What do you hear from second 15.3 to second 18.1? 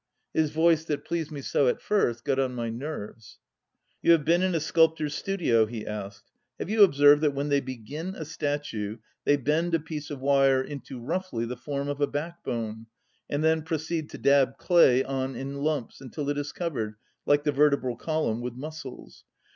in lumps, until it is covered, like the vertebral